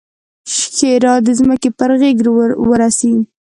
[0.73, 2.17] ښېرا: د ځمکې پر غېږ
[2.69, 3.13] ورسئ!